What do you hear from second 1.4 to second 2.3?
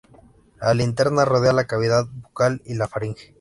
la cavidad